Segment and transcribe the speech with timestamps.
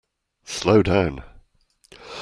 [0.45, 1.23] Slow down!